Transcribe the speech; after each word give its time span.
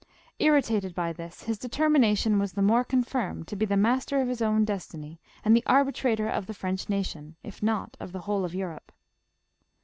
Irritated 0.39 0.95
by 0.95 1.13
this, 1.13 1.43
his 1.43 1.59
determination 1.59 2.39
was 2.39 2.53
the 2.53 2.63
more 2.63 2.83
confirmed 2.83 3.47
to 3.47 3.55
be 3.55 3.67
the 3.67 3.77
master 3.77 4.19
of 4.19 4.29
his 4.29 4.41
own 4.41 4.65
destiny 4.65 5.21
and 5.45 5.55
the 5.55 5.63
arbitrator 5.67 6.27
of 6.27 6.47
the 6.47 6.55
French 6.55 6.89
nation, 6.89 7.35
if 7.43 7.61
not 7.61 7.97
of 7.99 8.11
the 8.11 8.21
whole 8.21 8.43
of 8.43 8.55
Europe. 8.55 8.91